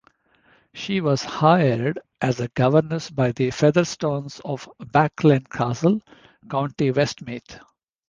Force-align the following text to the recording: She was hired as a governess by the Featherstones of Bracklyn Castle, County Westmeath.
She 0.73 0.99
was 0.99 1.23
hired 1.23 1.99
as 2.21 2.39
a 2.39 2.47
governess 2.47 3.11
by 3.11 3.33
the 3.33 3.51
Featherstones 3.51 4.41
of 4.43 4.67
Bracklyn 4.79 5.43
Castle, 5.47 6.01
County 6.49 6.89
Westmeath. 6.89 7.59